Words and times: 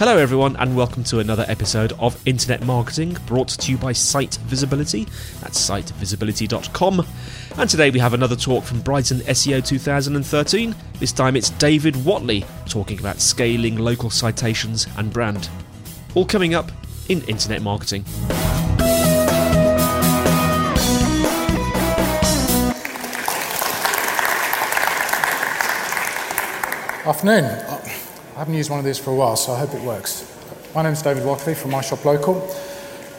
Hello, 0.00 0.16
everyone, 0.16 0.56
and 0.56 0.74
welcome 0.74 1.04
to 1.04 1.18
another 1.18 1.44
episode 1.46 1.92
of 1.98 2.18
Internet 2.26 2.64
Marketing 2.64 3.18
brought 3.26 3.48
to 3.48 3.70
you 3.70 3.76
by 3.76 3.92
Site 3.92 4.36
Visibility. 4.46 5.04
That's 5.42 5.60
sitevisibility.com. 5.60 7.06
And 7.58 7.68
today 7.68 7.90
we 7.90 7.98
have 7.98 8.14
another 8.14 8.34
talk 8.34 8.64
from 8.64 8.80
Brighton 8.80 9.18
SEO 9.18 9.62
2013. 9.62 10.74
This 11.00 11.12
time 11.12 11.36
it's 11.36 11.50
David 11.50 11.92
Whatley 11.96 12.46
talking 12.66 12.98
about 12.98 13.20
scaling 13.20 13.76
local 13.76 14.08
citations 14.08 14.86
and 14.96 15.12
brand. 15.12 15.50
All 16.14 16.24
coming 16.24 16.54
up 16.54 16.72
in 17.10 17.20
Internet 17.24 17.60
Marketing. 17.60 18.02
Afternoon. 27.04 27.99
I 28.40 28.42
haven't 28.44 28.54
used 28.54 28.70
one 28.70 28.78
of 28.78 28.86
these 28.86 28.98
for 28.98 29.10
a 29.10 29.14
while, 29.14 29.36
so 29.36 29.52
I 29.52 29.58
hope 29.58 29.74
it 29.74 29.82
works. 29.82 30.24
My 30.74 30.82
name 30.82 30.94
is 30.94 31.02
David 31.02 31.24
Whatley 31.24 31.54
from 31.54 31.72
MiShop 31.72 32.06
Local. 32.06 32.40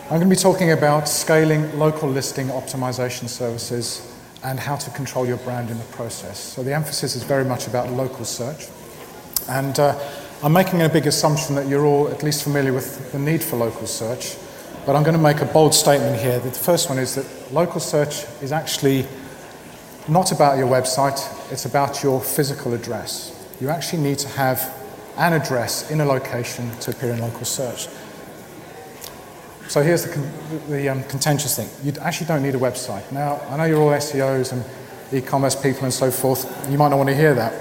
I'm 0.06 0.18
going 0.18 0.22
to 0.22 0.36
be 0.36 0.36
talking 0.36 0.72
about 0.72 1.08
scaling 1.08 1.78
local 1.78 2.10
listing 2.10 2.48
optimization 2.48 3.30
services 3.30 4.12
and 4.44 4.60
how 4.60 4.78
to 4.78 4.90
control 4.90 5.28
your 5.28 5.38
brand 5.38 5.70
in 5.70 5.78
the 5.78 5.84
process. 5.84 6.40
So 6.40 6.64
the 6.64 6.74
emphasis 6.74 7.16
is 7.16 7.22
very 7.22 7.46
much 7.46 7.68
about 7.68 7.92
local 7.92 8.26
search. 8.26 8.66
And 9.48 9.80
uh, 9.80 9.96
I'm 10.42 10.54
making 10.54 10.82
a 10.82 10.90
big 10.90 11.06
assumption 11.06 11.54
that 11.54 11.68
you're 11.68 11.86
all 11.86 12.08
at 12.08 12.24
least 12.24 12.44
familiar 12.44 12.74
with 12.74 13.12
the 13.12 13.20
need 13.20 13.44
for 13.44 13.58
local 13.58 13.86
search, 13.86 14.38
but 14.88 14.96
I'm 14.96 15.04
going 15.04 15.16
to 15.16 15.22
make 15.22 15.42
a 15.42 15.46
bold 15.46 15.76
statement 15.76 16.20
here. 16.20 16.40
The 16.40 16.50
first 16.50 16.90
one 16.90 16.98
is 16.98 17.14
that 17.14 17.54
local 17.54 17.80
search 17.80 18.24
is 18.42 18.52
actually 18.52 19.06
not 20.08 20.32
about 20.32 20.58
your 20.58 20.68
website, 20.68 21.22
it's 21.52 21.66
about 21.66 22.02
your 22.02 22.20
physical 22.20 22.74
address. 22.74 23.38
You 23.62 23.70
actually 23.70 24.02
need 24.02 24.18
to 24.18 24.28
have 24.30 24.81
an 25.22 25.34
address 25.34 25.92
in 25.92 26.02
a 26.02 26.06
location 26.06 26.70
to 26.80 26.90
appear 26.90 27.12
in 27.14 27.22
local 27.22 27.46
search. 27.46 27.88
So 29.68 29.84
here's 29.84 30.04
the, 30.04 30.14
con- 30.14 30.32
the 30.68 30.90
um, 30.90 31.04
contentious 31.04 31.56
thing. 31.56 31.70
You 31.84 31.94
actually 32.02 32.26
don't 32.26 32.42
need 32.42 32.56
a 32.56 32.60
website. 32.60 33.10
Now, 33.12 33.40
I 33.48 33.56
know 33.56 33.66
you're 33.66 33.80
all 33.80 33.92
SEOs 33.92 34.52
and 34.52 34.66
e-commerce 35.14 35.56
people 35.56 35.84
and 35.84 35.94
so 35.94 36.10
forth. 36.10 36.44
You 36.72 36.78
might 36.78 36.90
not 36.90 36.98
want 36.98 37.10
to 37.10 37.16
hear 37.16 37.36
that. 37.36 37.54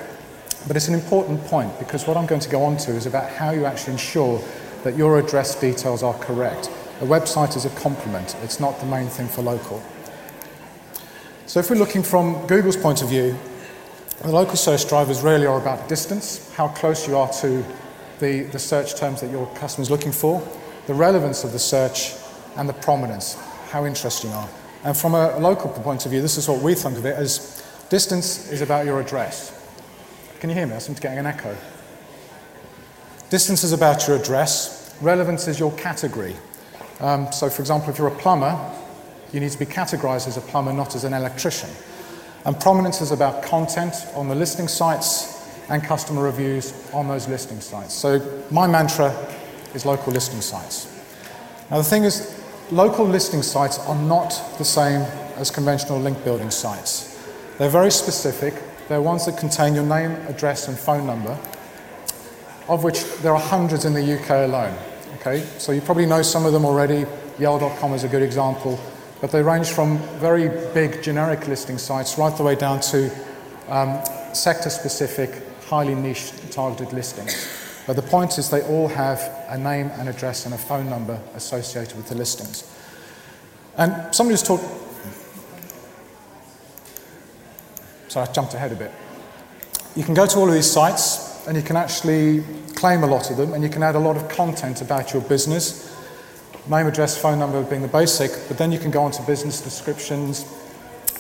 But 0.67 0.77
it's 0.77 0.89
an 0.89 0.95
important 0.95 1.45
point 1.45 1.79
because 1.79 2.07
what 2.07 2.17
I'm 2.17 2.27
going 2.27 2.41
to 2.41 2.49
go 2.49 2.63
on 2.63 2.79
to 2.79 2.93
is 2.93 3.05
about 3.05 3.31
how 3.31 3.51
you 3.51 3.67
actually 3.67 3.93
ensure 3.93 4.43
that 4.83 4.97
your 4.97 5.19
address 5.19 5.61
details 5.61 6.03
are 6.03 6.15
correct. 6.15 6.71
A 7.03 7.05
website 7.05 7.57
is 7.57 7.67
a 7.67 7.71
complement. 7.71 8.37
It's 8.43 8.59
not 8.59 8.81
the 8.81 8.87
main 8.87 9.09
thing 9.09 9.29
for 9.29 9.43
local. 9.43 9.83
So 11.45 11.61
if 11.61 11.69
we're 11.69 11.77
looking 11.77 12.03
from 12.03 12.47
Google's 12.47 12.77
point 12.77 13.03
of 13.03 13.09
view, 13.11 13.37
the 14.23 14.33
local 14.33 14.57
search 14.57 14.87
drivers 14.89 15.23
really 15.23 15.47
are 15.47 15.59
about 15.59 15.89
distance, 15.89 16.53
how 16.55 16.69
close 16.69 17.09
you 17.09 17.17
are 17.17 17.33
to 17.41 17.65
the, 18.19 18.43
the 18.43 18.59
search 18.59 18.95
terms 18.95 19.23
that 19.23 19.31
your 19.31 19.47
customer 19.57 19.83
is 19.83 19.91
looking 19.91 20.13
for, 20.13 20.47
the 20.87 20.95
relevance 20.95 21.43
of 21.43 21.53
the 21.53 21.59
search, 21.59 22.13
and 22.57 22.69
the 22.69 22.75
prominence, 22.75 23.35
how 23.71 23.87
interesting 23.87 24.31
you 24.31 24.37
are. 24.37 24.49
And 24.85 24.97
from 24.97 25.15
a 25.15 25.39
local 25.39 25.71
point 25.71 26.05
of 26.05 26.11
view, 26.11 26.21
this 26.21 26.37
is 26.37 26.49
what 26.49 26.61
we 26.61 26.75
think 26.75 26.99
of 26.99 27.07
it 27.07 27.17
as 27.17 27.65
distance 27.89 28.51
is 28.51 28.61
about 28.61 28.85
your 28.85 29.01
address. 29.01 29.57
Can 30.41 30.51
you 30.51 30.57
hear 30.57 30.67
me? 30.67 30.75
I 30.75 30.79
seem 30.79 30.95
to 30.95 31.01
be 31.01 31.03
getting 31.03 31.19
an 31.19 31.27
echo. 31.27 31.57
Distance 33.31 33.65
is 33.65 33.73
about 33.73 34.07
your 34.07 34.17
address, 34.17 34.95
relevance 35.01 35.49
is 35.49 35.59
your 35.59 35.73
category. 35.73 36.37
Um, 36.99 37.33
so, 37.33 37.49
for 37.49 37.63
example, 37.63 37.91
if 37.91 37.99
you're 37.99 38.09
a 38.09 38.19
plumber, 38.19 38.59
you 39.33 39.41
need 39.41 39.53
to 39.53 39.59
be 39.59 39.67
categorized 39.67 40.29
as 40.29 40.37
a 40.37 40.41
plumber, 40.41 40.73
not 40.73 40.95
as 40.95 41.05
an 41.05 41.15
electrician. 41.15 41.71
And 42.45 42.59
prominence 42.59 43.01
is 43.01 43.11
about 43.11 43.43
content 43.43 43.95
on 44.15 44.29
the 44.29 44.35
listing 44.35 44.69
sites 44.69 45.37
and 45.69 45.83
customer 45.83 46.23
reviews 46.23 46.73
on 46.93 47.07
those 47.07 47.29
listing 47.29 47.61
sites. 47.61 47.95
So 47.95 48.21
my 48.51 48.67
mantra 48.67 49.15
is 49.75 49.85
local 49.85 50.13
listing 50.13 50.41
sites. 50.41 50.87
Now 51.71 51.79
the 51.79 51.85
thing 51.85 52.05
is, 52.05 52.43
local 52.71 53.05
listing 53.05 53.43
sites 53.43 53.79
are 53.81 53.95
not 53.95 54.31
the 54.59 54.65
same 54.65 55.03
as 55.37 55.51
conventional 55.51 56.01
link 56.01 56.23
building 56.25 56.51
sites. 56.51 57.19
They're 57.59 57.69
very 57.69 57.91
specific. 57.91 58.55
They're 58.89 59.03
ones 59.03 59.27
that 59.27 59.39
contain 59.39 59.75
your 59.75 59.85
name, 59.85 60.13
address, 60.27 60.67
and 60.67 60.79
phone 60.79 61.07
number, 61.07 61.39
of 62.69 62.83
which 62.83 63.05
there 63.19 63.33
are 63.33 63.41
hundreds 63.41 63.85
in 63.85 63.93
the 63.93 64.19
UK 64.19 64.49
alone. 64.49 64.77
Okay, 65.17 65.45
so 65.59 65.73
you 65.73 65.83
probably 65.83 66.07
know 66.07 66.23
some 66.23 66.47
of 66.47 66.53
them 66.53 66.65
already. 66.65 67.05
Yell.com 67.39 67.93
is 67.93 68.05
a 68.05 68.09
good 68.09 68.23
example 68.23 68.81
but 69.21 69.31
they 69.31 69.43
range 69.43 69.71
from 69.71 69.99
very 70.19 70.49
big 70.73 71.03
generic 71.03 71.47
listing 71.47 71.79
sites 71.79 72.17
right 72.17 72.35
the 72.37 72.43
way 72.43 72.55
down 72.55 72.81
to 72.81 73.11
um, 73.69 74.01
sector 74.33 74.71
specific, 74.71 75.31
highly 75.67 75.95
niche 75.95 76.33
targeted 76.51 76.93
listings. 76.93 77.57
But 77.87 77.97
the 77.97 78.03
point 78.03 78.39
is, 78.39 78.51
they 78.51 78.63
all 78.63 78.89
have 78.89 79.21
a 79.49 79.59
name, 79.59 79.91
an 79.95 80.09
address, 80.09 80.45
and 80.45 80.55
a 80.55 80.59
phone 80.59 80.89
number 80.89 81.21
associated 81.35 81.97
with 81.97 82.09
the 82.09 82.15
listings. 82.15 82.71
And 83.77 84.15
somebody 84.15 84.35
was 84.35 84.43
talking. 84.43 84.69
Sorry, 88.09 88.29
I 88.29 88.33
jumped 88.33 88.55
ahead 88.55 88.73
a 88.73 88.77
bit. 88.77 88.93
You 89.97 90.05
can 90.05 90.15
go 90.15 90.27
to 90.27 90.39
all 90.39 90.49
of 90.49 90.55
these 90.55 90.71
sites 90.71 91.47
and 91.47 91.57
you 91.57 91.63
can 91.63 91.77
actually 91.77 92.45
claim 92.75 93.03
a 93.03 93.07
lot 93.07 93.31
of 93.31 93.37
them 93.37 93.53
and 93.53 93.63
you 93.63 93.69
can 93.69 93.83
add 93.83 93.95
a 93.95 93.99
lot 93.99 94.17
of 94.17 94.29
content 94.29 94.83
about 94.83 95.13
your 95.13 95.23
business 95.23 95.97
name, 96.69 96.87
address, 96.87 97.17
phone 97.17 97.39
number 97.39 97.63
being 97.63 97.83
the 97.83 97.89
basic, 97.89 98.31
but 98.49 98.59
then 98.59 98.71
you 98.73 98.79
can 98.79 98.91
go 98.91 99.03
on 99.03 99.11
to 99.13 99.23
business 99.23 99.61
descriptions, 99.61 100.45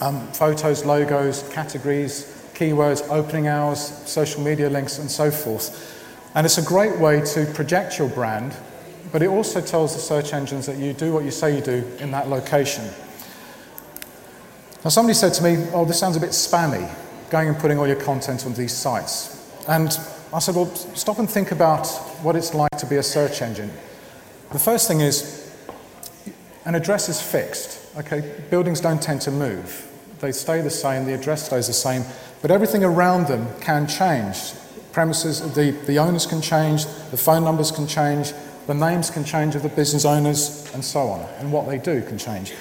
um, 0.00 0.26
photos, 0.32 0.84
logos, 0.84 1.48
categories, 1.52 2.36
keywords, 2.54 3.08
opening 3.10 3.48
hours, 3.48 3.80
social 4.06 4.42
media 4.42 4.68
links, 4.68 4.98
and 4.98 5.10
so 5.10 5.30
forth. 5.30 5.96
And 6.34 6.44
it's 6.44 6.58
a 6.58 6.62
great 6.62 6.98
way 6.98 7.20
to 7.20 7.46
project 7.54 7.98
your 7.98 8.08
brand, 8.08 8.54
but 9.12 9.22
it 9.22 9.28
also 9.28 9.60
tells 9.60 9.94
the 9.94 10.00
search 10.00 10.32
engines 10.32 10.66
that 10.66 10.76
you 10.76 10.92
do 10.92 11.12
what 11.12 11.24
you 11.24 11.30
say 11.30 11.56
you 11.56 11.62
do 11.62 11.84
in 11.98 12.10
that 12.12 12.28
location. 12.28 12.84
Now, 14.84 14.90
somebody 14.90 15.14
said 15.14 15.34
to 15.34 15.42
me, 15.42 15.66
Oh, 15.72 15.84
this 15.84 15.98
sounds 15.98 16.16
a 16.16 16.20
bit 16.20 16.30
spammy, 16.30 16.90
going 17.30 17.48
and 17.48 17.58
putting 17.58 17.78
all 17.78 17.86
your 17.86 18.00
content 18.00 18.46
on 18.46 18.54
these 18.54 18.72
sites. 18.72 19.36
And 19.68 19.98
I 20.32 20.38
said, 20.38 20.54
Well, 20.54 20.74
stop 20.74 21.18
and 21.18 21.28
think 21.28 21.50
about 21.50 21.86
what 22.22 22.36
it's 22.36 22.54
like 22.54 22.70
to 22.78 22.86
be 22.86 22.96
a 22.96 23.02
search 23.02 23.42
engine. 23.42 23.70
The 24.52 24.58
first 24.58 24.88
thing 24.88 25.00
is 25.00 25.48
an 26.64 26.74
address 26.74 27.08
is 27.08 27.22
fixed. 27.22 27.78
Okay, 27.98 28.34
buildings 28.50 28.80
don't 28.80 29.00
tend 29.00 29.20
to 29.22 29.30
move. 29.30 29.86
They 30.20 30.32
stay 30.32 30.60
the 30.60 30.70
same, 30.70 31.06
the 31.06 31.14
address 31.14 31.46
stays 31.46 31.66
the 31.66 31.72
same, 31.72 32.04
but 32.42 32.50
everything 32.50 32.84
around 32.84 33.26
them 33.26 33.48
can 33.60 33.86
change. 33.86 34.52
Premises, 34.92 35.40
the, 35.54 35.70
the 35.86 35.98
owners 35.98 36.26
can 36.26 36.42
change, 36.42 36.84
the 37.10 37.16
phone 37.16 37.44
numbers 37.44 37.70
can 37.70 37.86
change, 37.86 38.32
the 38.66 38.74
names 38.74 39.08
can 39.08 39.24
change 39.24 39.54
of 39.54 39.62
the 39.62 39.68
business 39.68 40.04
owners, 40.04 40.68
and 40.74 40.84
so 40.84 41.00
on, 41.00 41.20
and 41.38 41.52
what 41.52 41.66
they 41.66 41.78
do 41.78 42.02
can 42.02 42.18
change. 42.18 42.52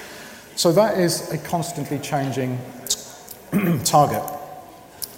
So 0.56 0.72
that 0.72 0.98
is 0.98 1.30
a 1.32 1.38
constantly 1.38 1.98
changing 1.98 2.58
target. 3.84 4.22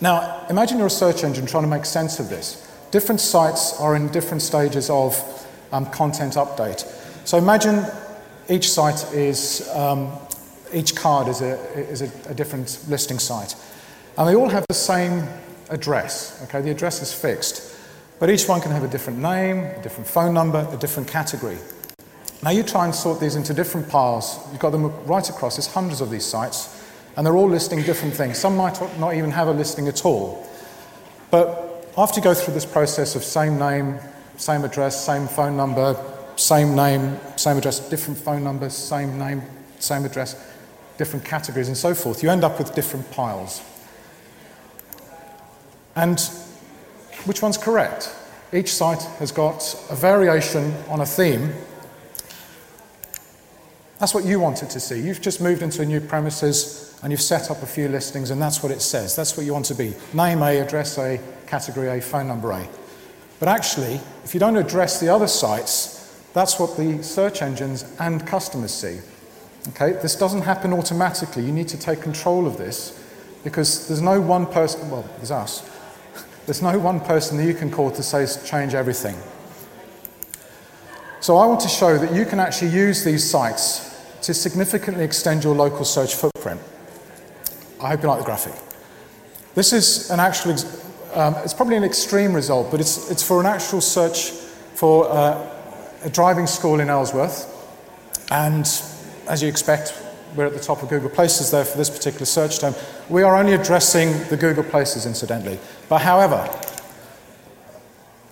Now, 0.01 0.47
imagine 0.51 0.79
you're 0.79 0.89
a 0.89 0.91
search 0.91 1.23
engine 1.23 1.47
trying 1.47 1.65
to 1.65 1.69
make 1.69 1.85
sense 1.85 2.19
of 2.19 2.29
this. 2.29 2.69
Different 2.91 3.21
sites 3.21 3.79
are 3.79 3.95
in 3.95 4.09
different 4.09 4.43
stages 4.43 4.91
of 4.91 5.15
um, 5.73 5.87
content 5.87 6.35
update. 6.35 6.87
So 7.27 7.39
imagine 7.39 7.85
each 8.49 8.71
site 8.71 9.13
is, 9.13 9.69
um, 9.75 10.13
each 10.73 10.95
card 10.95 11.29
is, 11.29 11.41
a, 11.41 11.55
is 11.79 12.03
a, 12.03 12.11
a 12.29 12.35
different 12.35 12.85
listing 12.89 13.19
site. 13.19 13.55
And 14.19 14.29
they 14.29 14.35
all 14.35 14.49
have 14.49 14.65
the 14.69 14.75
same 14.75 15.27
address, 15.71 16.43
okay? 16.45 16.61
The 16.61 16.71
address 16.71 17.03
is 17.03 17.13
fixed. 17.13 17.77
But 18.19 18.31
each 18.31 18.47
one 18.47 18.61
can 18.61 18.71
have 18.71 18.85
a 18.85 18.89
different 18.89 19.19
name, 19.19 19.65
a 19.65 19.83
different 19.83 20.07
phone 20.07 20.35
number, 20.35 20.69
a 20.71 20.77
different 20.77 21.09
category. 21.09 21.59
Now 22.43 22.51
you 22.51 22.63
try 22.63 22.85
and 22.85 22.95
sort 22.95 23.21
these 23.21 23.37
into 23.37 23.55
different 23.55 23.89
piles. 23.89 24.39
You've 24.51 24.61
got 24.61 24.71
them 24.71 24.93
right 25.07 25.29
across. 25.29 25.57
There's 25.57 25.73
hundreds 25.73 26.01
of 26.01 26.11
these 26.11 26.25
sites, 26.25 26.85
and 27.17 27.27
they're 27.27 27.37
all 27.37 27.49
listing 27.49 27.83
different 27.83 28.15
things. 28.15 28.39
Some 28.39 28.57
might 28.57 28.79
not 28.99 29.15
even 29.15 29.31
have 29.31 29.49
a 29.49 29.53
listing 29.53 29.89
at 29.89 30.05
all. 30.05 30.47
But 31.31 31.89
after 31.97 32.21
you 32.21 32.25
go 32.25 32.35
through 32.35 32.55
this 32.55 32.67
process 32.67 33.15
of 33.17 33.25
same 33.25 33.59
name, 33.59 33.99
same 34.43 34.65
address, 34.65 35.05
same 35.05 35.29
phone 35.29 35.57
number, 35.57 35.97
same 36.37 36.75
name, 36.75 37.17
same 37.37 37.57
address, 37.57 37.79
different 37.89 38.19
phone 38.19 38.43
numbers, 38.43 38.75
same 38.75 39.19
name, 39.19 39.43
same 39.79 40.05
address, 40.05 40.35
different 40.99 41.25
categories, 41.25 41.69
and 41.69 41.77
so 41.77 41.95
forth, 41.95 42.23
you 42.23 42.31
end 42.31 42.43
up 42.43 42.59
with 42.59 42.75
different 42.75 43.09
piles. 43.13 43.63
And 45.95 46.19
which 47.25 47.43
one's 47.43 47.59
correct? 47.59 48.15
Each 48.53 48.73
site 48.73 49.03
has 49.21 49.31
got 49.31 49.77
a 49.91 49.95
variation 49.95 50.75
on 50.89 51.01
a 51.01 51.07
theme 51.07 51.53
that's 54.03 54.15
what 54.15 54.25
you 54.25 54.41
wanted 54.41 54.69
to 54.71 54.81
see. 54.81 55.01
You've 55.01 55.21
just 55.21 55.41
moved 55.41 55.63
into 55.63 55.81
a 55.81 55.85
new 55.85 56.01
premises 56.01 56.99
and 57.05 57.13
you've 57.13 57.23
set 57.23 57.53
up 57.53 57.63
a 57.63 57.67
few 57.67 57.87
listings, 57.87 58.31
and 58.33 58.43
that's 58.43 58.61
what 58.61 58.73
it 58.73 58.83
says. 58.83 59.15
That's 59.15 59.37
what 59.37 59.47
you 59.47 59.53
want 59.53 59.67
to 59.67 59.77
be 59.77 59.95
name 60.13 60.43
A, 60.43 60.59
address 60.59 60.99
A, 60.99 61.21
category 61.47 61.87
A, 61.87 62.01
phone 62.01 62.27
number 62.27 62.51
A. 62.51 62.69
But 63.43 63.49
actually, 63.49 63.99
if 64.23 64.35
you 64.35 64.39
don't 64.39 64.55
address 64.55 65.01
the 65.01 65.09
other 65.09 65.27
sites, 65.27 66.17
that's 66.33 66.61
what 66.61 66.77
the 66.77 67.03
search 67.03 67.43
engines 67.43 67.85
and 67.99 68.25
customers 68.25 68.73
see. 68.73 69.01
Okay, 69.71 70.01
this 70.01 70.15
doesn't 70.15 70.43
happen 70.43 70.73
automatically. 70.73 71.45
You 71.45 71.51
need 71.51 71.67
to 71.67 71.77
take 71.77 72.03
control 72.03 72.47
of 72.47 72.57
this 72.57 73.05
because 73.43 73.89
there's 73.89 74.01
no 74.01 74.21
one 74.21 74.47
person, 74.47 74.89
well, 74.89 75.05
there's 75.17 75.33
us. 75.33 75.69
There's 76.47 76.63
no 76.63 76.79
one 76.79 77.01
person 77.01 77.37
that 77.39 77.45
you 77.45 77.55
can 77.55 77.69
call 77.69 77.91
to 77.91 78.03
say 78.03 78.29
change 78.47 78.75
everything. 78.75 79.17
So 81.19 81.37
I 81.37 81.45
want 81.47 81.59
to 81.63 81.69
show 81.69 81.99
that 81.99 82.15
you 82.15 82.25
can 82.25 82.39
actually 82.39 82.71
use 82.71 83.03
these 83.03 83.29
sites 83.29 83.93
to 84.23 84.35
significantly 84.35 85.03
extend 85.03 85.43
your 85.43 85.57
local 85.57 85.85
search 85.85 86.15
footprint. 86.15 86.61
I 87.81 87.89
hope 87.89 88.03
you 88.03 88.09
like 88.09 88.21
the 88.21 88.25
graphic. 88.25 88.55
This 89.57 89.73
is 89.73 90.13
an 90.13 90.21
actual, 90.21 90.55
um, 91.15 91.35
it's 91.45 91.55
probably 91.55 91.77
an 91.77 91.85
extreme 91.85 92.33
result, 92.33 92.71
but 92.71 92.81
it's, 92.81 93.11
it's 93.11 93.23
for 93.23 93.41
an 93.41 93.47
actual 93.47 93.81
search 93.81 94.31
for 94.75 95.09
uh, 95.11 95.49
a 96.05 96.11
driving 96.11 96.47
school 96.47 96.81
in 96.81 96.89
Ellsworth. 96.89 97.49
And 98.31 98.67
as 99.29 99.43
you 99.43 99.49
expect, 99.49 99.95
we're 100.35 100.47
at 100.47 100.55
the 100.55 100.61
top 100.61 100.83
of 100.83 100.89
Google 100.89 101.11
Places 101.11 101.51
there 101.51 101.65
for 101.65 101.77
this 101.77 101.91
particular 101.91 102.25
search 102.25 102.59
term. 102.59 102.75
We 103.09 103.23
are 103.23 103.37
only 103.37 103.53
addressing 103.53 104.13
the 104.29 104.37
Google 104.37 104.65
Places, 104.65 105.07
incidentally. 105.07 105.59
But 105.89 105.99
however, 105.99 106.47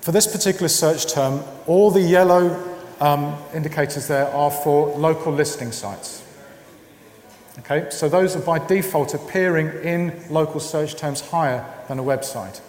for 0.00 0.12
this 0.12 0.26
particular 0.26 0.68
search 0.68 1.12
term, 1.12 1.42
all 1.66 1.90
the 1.90 2.00
yellow 2.00 2.58
um, 3.00 3.36
indicators 3.54 4.08
there 4.08 4.28
are 4.28 4.50
for 4.50 4.88
local 4.96 5.32
listing 5.32 5.72
sites. 5.72 6.24
Okay, 7.58 7.90
so 7.90 8.08
those 8.08 8.36
are 8.36 8.40
by 8.40 8.58
default 8.58 9.12
appearing 9.12 9.68
in 9.82 10.24
local 10.30 10.60
search 10.60 10.96
terms 10.96 11.20
higher 11.20 11.64
than 11.88 11.98
a 11.98 12.02
website. 12.02 12.60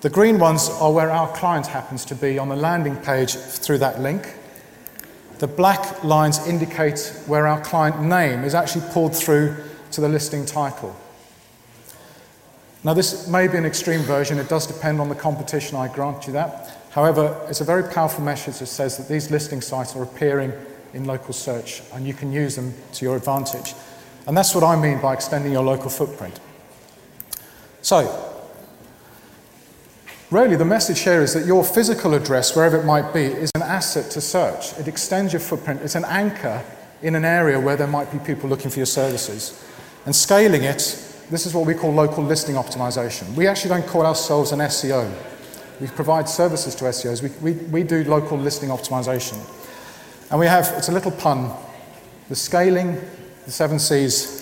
The 0.00 0.10
green 0.10 0.38
ones 0.38 0.68
are 0.80 0.92
where 0.92 1.10
our 1.10 1.26
client 1.34 1.66
happens 1.66 2.04
to 2.06 2.14
be 2.14 2.38
on 2.38 2.48
the 2.48 2.56
landing 2.56 2.96
page 2.96 3.34
through 3.34 3.78
that 3.78 4.00
link. 4.00 4.34
The 5.40 5.48
black 5.48 6.04
lines 6.04 6.46
indicate 6.46 7.12
where 7.26 7.48
our 7.48 7.60
client 7.60 8.00
name 8.00 8.44
is 8.44 8.54
actually 8.54 8.84
pulled 8.92 9.16
through 9.16 9.56
to 9.92 10.00
the 10.00 10.08
listing 10.08 10.46
title. 10.46 10.94
Now, 12.84 12.94
this 12.94 13.26
may 13.26 13.48
be 13.48 13.56
an 13.56 13.66
extreme 13.66 14.02
version, 14.02 14.38
it 14.38 14.48
does 14.48 14.68
depend 14.68 15.00
on 15.00 15.08
the 15.08 15.16
competition, 15.16 15.76
I 15.76 15.88
grant 15.88 16.28
you 16.28 16.32
that. 16.34 16.76
However, 16.90 17.36
it's 17.48 17.60
a 17.60 17.64
very 17.64 17.82
powerful 17.82 18.22
message 18.22 18.58
that 18.58 18.66
says 18.66 18.96
that 18.98 19.08
these 19.08 19.32
listing 19.32 19.60
sites 19.60 19.96
are 19.96 20.02
appearing 20.04 20.52
in 20.94 21.04
local 21.06 21.32
search 21.32 21.82
and 21.92 22.06
you 22.06 22.14
can 22.14 22.32
use 22.32 22.54
them 22.54 22.72
to 22.94 23.04
your 23.04 23.16
advantage. 23.16 23.74
And 24.28 24.36
that's 24.36 24.54
what 24.54 24.62
I 24.62 24.80
mean 24.80 25.00
by 25.00 25.14
extending 25.14 25.52
your 25.52 25.64
local 25.64 25.90
footprint. 25.90 26.38
So, 27.82 28.37
really, 30.30 30.56
the 30.56 30.64
message 30.64 31.00
here 31.00 31.22
is 31.22 31.34
that 31.34 31.46
your 31.46 31.64
physical 31.64 32.14
address, 32.14 32.54
wherever 32.54 32.78
it 32.78 32.84
might 32.84 33.12
be, 33.12 33.22
is 33.22 33.50
an 33.54 33.62
asset 33.62 34.10
to 34.12 34.20
search. 34.20 34.78
It 34.78 34.88
extends 34.88 35.32
your 35.32 35.40
footprint, 35.40 35.82
it's 35.82 35.94
an 35.94 36.04
anchor 36.04 36.62
in 37.02 37.14
an 37.14 37.24
area 37.24 37.58
where 37.58 37.76
there 37.76 37.86
might 37.86 38.10
be 38.12 38.18
people 38.18 38.48
looking 38.48 38.70
for 38.70 38.78
your 38.78 38.86
services. 38.86 39.64
And 40.04 40.14
scaling 40.14 40.64
it, 40.64 40.76
this 41.30 41.46
is 41.46 41.54
what 41.54 41.66
we 41.66 41.74
call 41.74 41.92
local 41.92 42.24
listing 42.24 42.56
optimization. 42.56 43.34
We 43.34 43.46
actually 43.46 43.70
don't 43.70 43.86
call 43.86 44.06
ourselves 44.06 44.52
an 44.52 44.60
SEO. 44.60 45.12
We 45.80 45.86
provide 45.88 46.28
services 46.28 46.74
to 46.76 46.84
SEOs. 46.86 47.22
We, 47.22 47.52
we, 47.52 47.60
we 47.66 47.82
do 47.82 48.02
local 48.04 48.38
listing 48.38 48.70
optimization. 48.70 49.38
And 50.30 50.40
we 50.40 50.46
have, 50.46 50.72
it's 50.76 50.88
a 50.88 50.92
little 50.92 51.12
pun, 51.12 51.52
the 52.28 52.36
scaling, 52.36 53.00
the 53.44 53.50
seven 53.50 53.78
C's 53.78 54.37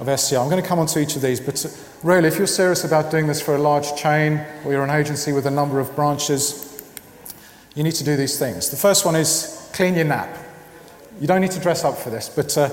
of 0.00 0.06
SEO. 0.08 0.42
I'm 0.42 0.50
going 0.50 0.62
to 0.62 0.68
come 0.68 0.78
on 0.78 0.86
to 0.88 1.00
each 1.00 1.16
of 1.16 1.22
these, 1.22 1.40
but 1.40 1.64
really, 2.02 2.28
if 2.28 2.36
you're 2.38 2.46
serious 2.46 2.84
about 2.84 3.10
doing 3.10 3.26
this 3.26 3.40
for 3.40 3.54
a 3.54 3.58
large 3.58 3.96
chain 3.96 4.44
or 4.64 4.72
you're 4.72 4.84
an 4.84 4.90
agency 4.90 5.32
with 5.32 5.46
a 5.46 5.50
number 5.50 5.80
of 5.80 5.94
branches, 5.96 6.82
you 7.74 7.82
need 7.82 7.94
to 7.94 8.04
do 8.04 8.16
these 8.16 8.38
things. 8.38 8.70
The 8.70 8.76
first 8.76 9.04
one 9.04 9.16
is 9.16 9.70
clean 9.72 9.94
your 9.94 10.04
NAP. 10.04 10.28
You 11.20 11.26
don't 11.26 11.40
need 11.40 11.50
to 11.52 11.60
dress 11.60 11.84
up 11.84 11.96
for 11.96 12.10
this, 12.10 12.28
but 12.28 12.56
uh, 12.58 12.70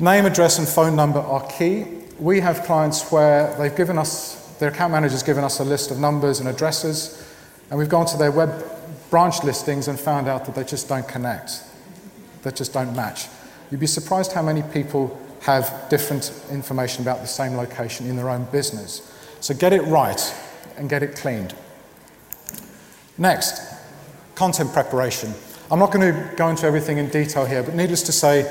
name, 0.00 0.26
address, 0.26 0.58
and 0.58 0.68
phone 0.68 0.96
number 0.96 1.20
are 1.20 1.46
key. 1.48 1.86
We 2.18 2.40
have 2.40 2.64
clients 2.64 3.10
where 3.12 3.54
they've 3.56 3.74
given 3.74 3.98
us, 3.98 4.56
their 4.58 4.70
account 4.70 4.92
manager's 4.92 5.22
given 5.22 5.44
us 5.44 5.60
a 5.60 5.64
list 5.64 5.92
of 5.92 5.98
numbers 5.98 6.40
and 6.40 6.48
addresses, 6.48 7.24
and 7.70 7.78
we've 7.78 7.88
gone 7.88 8.06
to 8.06 8.16
their 8.16 8.32
web 8.32 8.64
branch 9.10 9.44
listings 9.44 9.88
and 9.88 9.98
found 9.98 10.28
out 10.28 10.44
that 10.46 10.54
they 10.54 10.64
just 10.64 10.88
don't 10.88 11.06
connect, 11.06 11.62
that 12.42 12.56
just 12.56 12.72
don't 12.72 12.94
match. 12.96 13.26
You'd 13.70 13.80
be 13.80 13.86
surprised 13.86 14.32
how 14.32 14.42
many 14.42 14.62
people 14.62 15.18
have 15.42 15.86
different 15.88 16.32
information 16.50 17.02
about 17.02 17.20
the 17.20 17.26
same 17.26 17.56
location 17.56 18.08
in 18.08 18.16
their 18.16 18.28
own 18.28 18.44
business. 18.46 19.14
So 19.40 19.54
get 19.54 19.72
it 19.72 19.82
right 19.82 20.20
and 20.76 20.88
get 20.88 21.02
it 21.02 21.16
cleaned. 21.16 21.54
Next, 23.16 23.60
content 24.34 24.72
preparation. 24.72 25.32
I'm 25.70 25.78
not 25.78 25.92
going 25.92 26.12
to 26.12 26.36
go 26.36 26.48
into 26.48 26.66
everything 26.66 26.98
in 26.98 27.08
detail 27.08 27.44
here, 27.44 27.62
but 27.62 27.74
needless 27.74 28.02
to 28.04 28.12
say, 28.12 28.42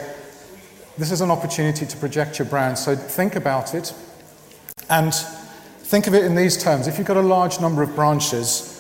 this 0.97 1.12
is 1.12 1.21
an 1.21 1.31
opportunity 1.31 1.85
to 1.85 1.97
project 1.97 2.39
your 2.39 2.47
brand. 2.47 2.77
So 2.77 2.95
think 2.95 3.35
about 3.35 3.75
it 3.75 3.93
and 4.89 5.13
think 5.13 6.07
of 6.07 6.13
it 6.13 6.25
in 6.25 6.35
these 6.35 6.62
terms. 6.62 6.88
If 6.88 6.97
you've 6.97 7.07
got 7.07 7.17
a 7.17 7.21
large 7.21 7.59
number 7.59 7.83
of 7.83 7.95
branches, 7.95 8.77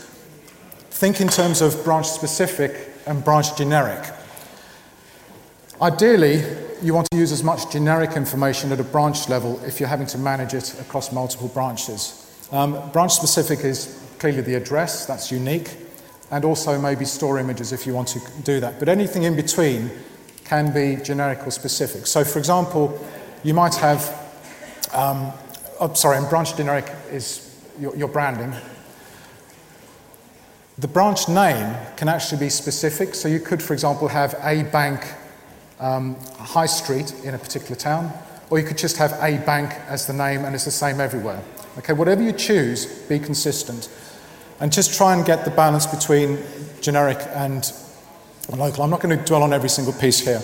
Think 0.97 1.21
in 1.21 1.27
terms 1.27 1.61
of 1.61 1.83
branch 1.83 2.07
specific 2.07 2.75
and 3.05 3.23
branch 3.23 3.55
generic. 3.55 4.03
Ideally, 5.79 6.41
you 6.81 6.93
want 6.93 7.07
to 7.11 7.17
use 7.17 7.31
as 7.31 7.43
much 7.43 7.71
generic 7.71 8.11
information 8.11 8.71
at 8.71 8.79
a 8.79 8.83
branch 8.83 9.29
level 9.29 9.59
if 9.65 9.79
you're 9.79 9.89
having 9.89 10.07
to 10.07 10.17
manage 10.17 10.53
it 10.53 10.79
across 10.79 11.11
multiple 11.11 11.47
branches. 11.49 12.23
Um, 12.51 12.89
branch 12.91 13.13
specific 13.13 13.59
is 13.59 14.01
clearly 14.19 14.41
the 14.41 14.55
address, 14.55 15.05
that's 15.05 15.31
unique, 15.31 15.75
and 16.31 16.45
also 16.45 16.79
maybe 16.79 17.05
store 17.05 17.39
images 17.39 17.73
if 17.73 17.85
you 17.85 17.93
want 17.93 18.07
to 18.09 18.21
do 18.43 18.59
that. 18.59 18.79
But 18.79 18.89
anything 18.89 19.23
in 19.23 19.35
between 19.35 19.89
can 20.43 20.73
be 20.73 21.01
generic 21.03 21.45
or 21.45 21.51
specific. 21.51 22.07
So, 22.07 22.23
for 22.23 22.39
example, 22.39 22.99
you 23.43 23.53
might 23.53 23.75
have, 23.75 24.01
um, 24.93 25.31
oh, 25.79 25.93
sorry, 25.93 26.17
and 26.17 26.29
branch 26.29 26.55
generic 26.55 26.89
is 27.11 27.43
your, 27.79 27.95
your 27.95 28.07
branding, 28.07 28.53
the 30.77 30.87
branch 30.87 31.27
name 31.27 31.75
can 31.95 32.07
actually 32.07 32.39
be 32.39 32.49
specific. 32.49 33.15
So 33.15 33.27
you 33.27 33.39
could, 33.39 33.63
for 33.63 33.73
example, 33.73 34.07
have 34.09 34.35
a 34.43 34.63
bank 34.63 35.01
um, 35.79 36.15
high 36.37 36.65
street 36.65 37.13
in 37.23 37.33
a 37.33 37.37
particular 37.37 37.75
town, 37.75 38.11
or 38.49 38.59
you 38.59 38.65
could 38.65 38.77
just 38.77 38.97
have 38.97 39.11
a 39.21 39.37
bank 39.45 39.73
as 39.87 40.07
the 40.07 40.13
name 40.13 40.45
and 40.45 40.55
it's 40.55 40.65
the 40.65 40.71
same 40.71 40.99
everywhere. 40.99 41.43
Okay, 41.77 41.93
whatever 41.93 42.23
you 42.23 42.31
choose, 42.31 42.85
be 43.07 43.19
consistent. 43.19 43.89
And 44.59 44.71
just 44.71 44.97
try 44.97 45.13
and 45.13 45.25
get 45.25 45.45
the 45.45 45.51
balance 45.51 45.85
between 45.85 46.39
generic 46.81 47.19
and 47.35 47.71
local. 48.55 48.83
I'm 48.83 48.89
not 48.89 49.01
going 49.01 49.17
to 49.17 49.23
dwell 49.23 49.43
on 49.43 49.53
every 49.53 49.69
single 49.69 49.93
piece 49.93 50.19
here. 50.19 50.41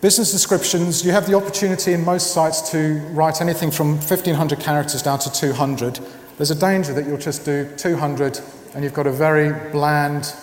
Business 0.00 0.32
descriptions, 0.32 1.04
you 1.04 1.12
have 1.12 1.26
the 1.26 1.34
opportunity 1.34 1.92
in 1.92 2.02
most 2.02 2.32
sites 2.32 2.70
to 2.70 3.00
write 3.12 3.42
anything 3.42 3.70
from 3.70 3.96
1500 3.96 4.58
characters 4.58 5.02
down 5.02 5.18
to 5.18 5.30
200. 5.30 6.00
There's 6.38 6.50
a 6.50 6.58
danger 6.58 6.94
that 6.94 7.06
you'll 7.06 7.18
just 7.18 7.44
do 7.44 7.68
200 7.76 8.40
and 8.74 8.82
you've 8.82 8.94
got 8.94 9.06
a 9.06 9.12
very 9.12 9.52
bland, 9.72 10.34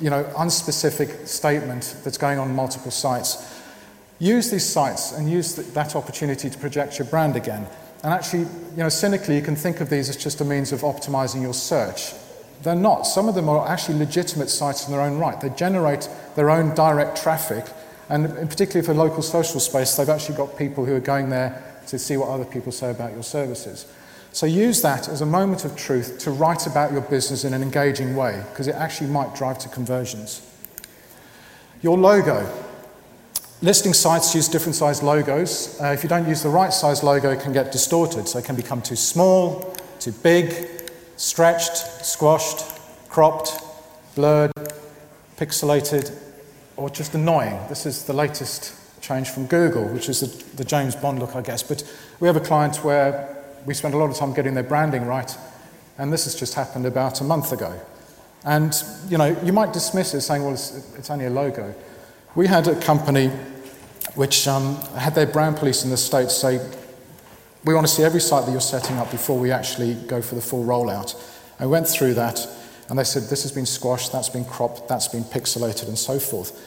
you 0.00 0.10
know, 0.10 0.24
unspecific 0.36 1.26
statement 1.26 1.96
that's 2.04 2.18
going 2.18 2.38
on 2.38 2.54
multiple 2.54 2.90
sites. 2.90 3.54
Use 4.18 4.50
these 4.50 4.66
sites 4.66 5.12
and 5.12 5.30
use 5.30 5.54
that 5.54 5.94
opportunity 5.94 6.50
to 6.50 6.58
project 6.58 6.98
your 6.98 7.06
brand 7.06 7.36
again. 7.36 7.66
And 8.02 8.12
actually, 8.12 8.40
you 8.40 8.76
know, 8.76 8.88
cynically, 8.88 9.36
you 9.36 9.42
can 9.42 9.56
think 9.56 9.80
of 9.80 9.90
these 9.90 10.08
as 10.08 10.16
just 10.16 10.40
a 10.40 10.44
means 10.44 10.72
of 10.72 10.80
optimizing 10.80 11.42
your 11.42 11.54
search. 11.54 12.12
They're 12.62 12.74
not. 12.74 13.02
Some 13.02 13.28
of 13.28 13.34
them 13.34 13.48
are 13.48 13.68
actually 13.68 13.98
legitimate 13.98 14.50
sites 14.50 14.86
in 14.86 14.92
their 14.92 15.00
own 15.00 15.18
right. 15.18 15.40
They 15.40 15.50
generate 15.50 16.08
their 16.34 16.50
own 16.50 16.74
direct 16.74 17.22
traffic, 17.22 17.64
and 18.08 18.28
particularly 18.48 18.86
for 18.86 18.94
local 18.94 19.22
social 19.22 19.60
space, 19.60 19.94
they've 19.96 20.08
actually 20.08 20.36
got 20.36 20.56
people 20.58 20.84
who 20.84 20.94
are 20.94 21.00
going 21.00 21.30
there 21.30 21.62
to 21.86 21.98
see 21.98 22.16
what 22.16 22.28
other 22.28 22.44
people 22.44 22.72
say 22.72 22.90
about 22.90 23.12
your 23.12 23.22
services. 23.22 23.86
So 24.38 24.46
use 24.46 24.82
that 24.82 25.08
as 25.08 25.20
a 25.20 25.26
moment 25.26 25.64
of 25.64 25.74
truth 25.74 26.20
to 26.20 26.30
write 26.30 26.68
about 26.68 26.92
your 26.92 27.00
business 27.00 27.42
in 27.42 27.54
an 27.54 27.60
engaging 27.60 28.14
way, 28.14 28.40
because 28.50 28.68
it 28.68 28.76
actually 28.76 29.10
might 29.10 29.34
drive 29.34 29.58
to 29.58 29.68
conversions. 29.68 30.48
Your 31.82 31.98
logo. 31.98 32.48
Listing 33.62 33.92
sites 33.92 34.36
use 34.36 34.46
different 34.46 34.76
size 34.76 35.02
logos. 35.02 35.76
Uh, 35.80 35.86
if 35.86 36.04
you 36.04 36.08
don't 36.08 36.28
use 36.28 36.44
the 36.44 36.48
right 36.50 36.72
size 36.72 37.02
logo, 37.02 37.32
it 37.32 37.40
can 37.40 37.52
get 37.52 37.72
distorted. 37.72 38.28
So 38.28 38.38
it 38.38 38.44
can 38.44 38.54
become 38.54 38.80
too 38.80 38.94
small, 38.94 39.74
too 39.98 40.12
big, 40.12 40.54
stretched, 41.16 41.76
squashed, 42.06 42.78
cropped, 43.08 43.60
blurred, 44.14 44.52
pixelated, 45.36 46.16
or 46.76 46.88
just 46.90 47.12
annoying. 47.12 47.58
This 47.68 47.86
is 47.86 48.04
the 48.04 48.12
latest 48.12 48.72
change 49.00 49.30
from 49.30 49.46
Google, 49.46 49.86
which 49.88 50.08
is 50.08 50.20
the, 50.20 50.56
the 50.58 50.64
James 50.64 50.94
Bond 50.94 51.18
look, 51.18 51.34
I 51.34 51.42
guess. 51.42 51.64
But 51.64 51.82
we 52.20 52.28
have 52.28 52.36
a 52.36 52.40
client 52.40 52.84
where 52.84 53.34
we 53.66 53.74
spend 53.74 53.94
a 53.94 53.96
lot 53.96 54.10
of 54.10 54.16
time 54.16 54.32
getting 54.32 54.54
their 54.54 54.62
branding 54.62 55.06
right, 55.06 55.36
and 55.98 56.12
this 56.12 56.24
has 56.24 56.34
just 56.34 56.54
happened 56.54 56.86
about 56.86 57.20
a 57.20 57.24
month 57.24 57.52
ago. 57.52 57.78
And 58.44 58.74
you 59.08 59.18
know, 59.18 59.36
you 59.42 59.52
might 59.52 59.72
dismiss 59.72 60.14
it 60.14 60.18
as 60.18 60.26
saying, 60.26 60.42
well, 60.42 60.54
it's, 60.54 60.94
it's 60.96 61.10
only 61.10 61.26
a 61.26 61.30
logo. 61.30 61.74
We 62.34 62.46
had 62.46 62.68
a 62.68 62.80
company 62.80 63.30
which 64.14 64.48
um, 64.48 64.76
had 64.96 65.14
their 65.14 65.26
brand 65.26 65.56
police 65.56 65.84
in 65.84 65.90
the 65.90 65.96
States 65.96 66.36
say, 66.36 66.60
we 67.64 67.74
want 67.74 67.86
to 67.86 67.92
see 67.92 68.04
every 68.04 68.20
site 68.20 68.46
that 68.46 68.52
you're 68.52 68.60
setting 68.60 68.96
up 68.96 69.10
before 69.10 69.38
we 69.38 69.50
actually 69.50 69.94
go 69.94 70.22
for 70.22 70.34
the 70.34 70.40
full 70.40 70.64
rollout. 70.64 71.14
I 71.60 71.66
went 71.66 71.88
through 71.88 72.14
that, 72.14 72.46
and 72.88 72.98
they 72.98 73.04
said, 73.04 73.24
this 73.24 73.42
has 73.42 73.52
been 73.52 73.66
squashed, 73.66 74.12
that's 74.12 74.28
been 74.28 74.44
cropped, 74.44 74.88
that's 74.88 75.08
been 75.08 75.24
pixelated, 75.24 75.88
and 75.88 75.98
so 75.98 76.18
forth. 76.18 76.58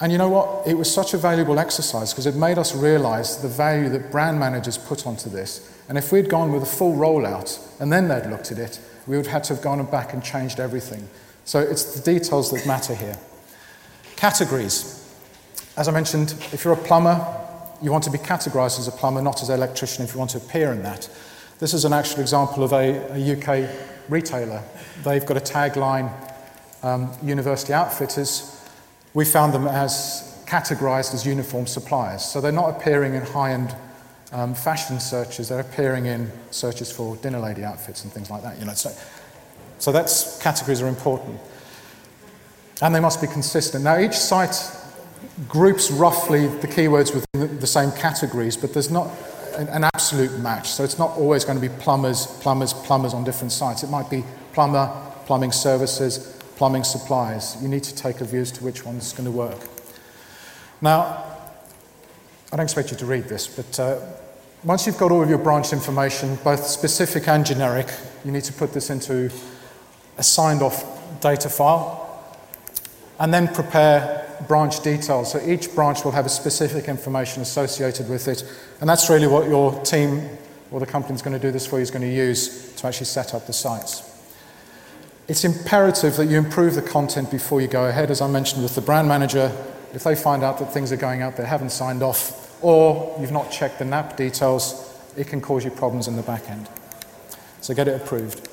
And 0.00 0.12
you 0.12 0.18
know 0.18 0.28
what? 0.28 0.66
It 0.66 0.74
was 0.74 0.92
such 0.92 1.12
a 1.12 1.18
valuable 1.18 1.58
exercise 1.58 2.12
because 2.12 2.26
it 2.26 2.36
made 2.36 2.56
us 2.56 2.74
realize 2.74 3.42
the 3.42 3.48
value 3.48 3.88
that 3.90 4.10
brand 4.10 4.38
managers 4.38 4.78
put 4.78 5.06
onto 5.06 5.28
this. 5.28 5.77
And 5.88 5.96
if 5.96 6.12
we'd 6.12 6.28
gone 6.28 6.52
with 6.52 6.62
a 6.62 6.66
full 6.66 6.94
rollout 6.94 7.58
and 7.80 7.92
then 7.92 8.08
they'd 8.08 8.26
looked 8.26 8.52
at 8.52 8.58
it, 8.58 8.80
we 9.06 9.16
would 9.16 9.26
have 9.26 9.32
had 9.32 9.44
to 9.44 9.54
have 9.54 9.62
gone 9.62 9.84
back 9.86 10.12
and 10.12 10.22
changed 10.22 10.60
everything. 10.60 11.08
So 11.44 11.60
it's 11.60 11.98
the 11.98 12.02
details 12.02 12.50
that 12.50 12.66
matter 12.66 12.94
here. 12.94 13.16
Categories. 14.16 14.94
As 15.76 15.88
I 15.88 15.92
mentioned, 15.92 16.34
if 16.52 16.64
you're 16.64 16.74
a 16.74 16.76
plumber, 16.76 17.24
you 17.80 17.90
want 17.90 18.04
to 18.04 18.10
be 18.10 18.18
categorized 18.18 18.78
as 18.78 18.88
a 18.88 18.92
plumber, 18.92 19.22
not 19.22 19.42
as 19.42 19.48
an 19.48 19.54
electrician 19.54 20.04
if 20.04 20.12
you 20.12 20.18
want 20.18 20.30
to 20.32 20.38
appear 20.38 20.72
in 20.72 20.82
that. 20.82 21.08
This 21.58 21.72
is 21.72 21.84
an 21.84 21.92
actual 21.92 22.20
example 22.20 22.62
of 22.64 22.72
a, 22.72 23.12
a 23.12 23.36
UK 23.36 23.70
retailer. 24.08 24.62
They've 25.04 25.24
got 25.24 25.36
a 25.36 25.40
tagline 25.40 26.12
um, 26.82 27.10
University 27.22 27.72
Outfitters 27.72 28.58
we 29.14 29.24
found 29.24 29.52
them 29.52 29.66
as 29.66 30.44
categorized 30.46 31.14
as 31.14 31.26
uniform 31.26 31.66
suppliers. 31.66 32.24
So 32.24 32.40
they're 32.40 32.52
not 32.52 32.76
appearing 32.76 33.14
in 33.14 33.22
high 33.22 33.52
end 33.52 33.74
um, 34.32 34.54
fashion 34.54 35.00
searches, 35.00 35.48
they're 35.48 35.60
appearing 35.60 36.06
in 36.06 36.30
searches 36.50 36.90
for 36.90 37.16
dinner 37.16 37.38
lady 37.38 37.64
outfits 37.64 38.04
and 38.04 38.12
things 38.12 38.30
like 38.30 38.42
that. 38.42 38.58
You 38.58 38.66
know, 38.66 38.74
so, 38.74 38.90
so 39.78 39.92
that's 39.92 40.40
categories 40.42 40.82
are 40.82 40.88
important. 40.88 41.40
And 42.82 42.94
they 42.94 43.00
must 43.00 43.20
be 43.20 43.26
consistent. 43.26 43.84
Now, 43.84 43.98
each 43.98 44.14
site 44.14 44.56
groups 45.48 45.90
roughly 45.90 46.46
the 46.46 46.68
keywords 46.68 47.14
within 47.14 47.58
the 47.58 47.66
same 47.66 47.90
categories, 47.92 48.56
but 48.56 48.72
there's 48.72 48.90
not 48.90 49.10
an, 49.56 49.68
an 49.68 49.84
absolute 49.84 50.38
match. 50.40 50.68
So 50.68 50.84
it's 50.84 50.98
not 50.98 51.10
always 51.16 51.44
going 51.44 51.60
to 51.60 51.66
be 51.66 51.74
plumbers, 51.80 52.26
plumbers, 52.40 52.72
plumbers 52.72 53.14
on 53.14 53.24
different 53.24 53.52
sites. 53.52 53.82
It 53.82 53.90
might 53.90 54.08
be 54.10 54.24
plumber, 54.52 54.94
plumbing 55.26 55.52
services, 55.52 56.18
plumbing 56.56 56.84
supplies. 56.84 57.56
You 57.62 57.68
need 57.68 57.84
to 57.84 57.94
take 57.94 58.20
a 58.20 58.24
view 58.24 58.40
as 58.40 58.52
to 58.52 58.64
which 58.64 58.84
one's 58.84 59.12
going 59.12 59.24
to 59.24 59.30
work. 59.30 59.58
Now, 60.80 61.37
I 62.50 62.56
don't 62.56 62.64
expect 62.64 62.90
you 62.90 62.96
to 62.96 63.06
read 63.06 63.24
this, 63.24 63.46
but 63.46 63.78
uh, 63.78 63.98
once 64.64 64.86
you've 64.86 64.96
got 64.96 65.12
all 65.12 65.22
of 65.22 65.28
your 65.28 65.38
branch 65.38 65.72
information, 65.72 66.36
both 66.42 66.64
specific 66.64 67.28
and 67.28 67.44
generic, 67.44 67.88
you 68.24 68.32
need 68.32 68.44
to 68.44 68.52
put 68.54 68.72
this 68.72 68.88
into 68.88 69.30
a 70.16 70.22
signed 70.22 70.62
off 70.62 71.20
data 71.20 71.50
file 71.50 72.04
and 73.18 73.34
then 73.34 73.48
prepare 73.48 74.24
branch 74.48 74.82
details. 74.82 75.32
So 75.32 75.40
each 75.44 75.74
branch 75.74 76.04
will 76.04 76.12
have 76.12 76.24
a 76.24 76.30
specific 76.30 76.88
information 76.88 77.42
associated 77.42 78.08
with 78.08 78.28
it, 78.28 78.44
and 78.80 78.88
that's 78.88 79.10
really 79.10 79.26
what 79.26 79.46
your 79.46 79.78
team 79.82 80.28
or 80.70 80.80
the 80.80 80.86
company 80.86 81.12
that's 81.12 81.22
going 81.22 81.38
to 81.38 81.46
do 81.46 81.52
this 81.52 81.66
for 81.66 81.76
you 81.76 81.82
is 81.82 81.90
going 81.90 82.02
to 82.02 82.14
use 82.14 82.74
to 82.76 82.86
actually 82.86 83.06
set 83.06 83.34
up 83.34 83.46
the 83.46 83.52
sites. 83.52 84.04
It's 85.28 85.44
imperative 85.44 86.16
that 86.16 86.26
you 86.26 86.38
improve 86.38 86.74
the 86.74 86.82
content 86.82 87.30
before 87.30 87.60
you 87.60 87.68
go 87.68 87.86
ahead. 87.86 88.10
As 88.10 88.22
I 88.22 88.28
mentioned 88.28 88.62
with 88.62 88.74
the 88.74 88.80
brand 88.80 89.06
manager, 89.06 89.52
if 89.94 90.04
they 90.04 90.14
find 90.14 90.42
out 90.42 90.58
that 90.58 90.72
things 90.72 90.92
are 90.92 90.96
going 90.96 91.22
out 91.22 91.36
they 91.36 91.44
haven't 91.44 91.70
signed 91.70 92.02
off, 92.02 92.62
or 92.62 93.16
you've 93.20 93.32
not 93.32 93.50
checked 93.50 93.78
the 93.78 93.84
NAP 93.84 94.16
details, 94.16 94.84
it 95.16 95.26
can 95.26 95.40
cause 95.40 95.64
you 95.64 95.70
problems 95.70 96.08
in 96.08 96.16
the 96.16 96.22
back 96.22 96.48
end. 96.50 96.68
So 97.60 97.74
get 97.74 97.88
it 97.88 98.00
approved. 98.00 98.48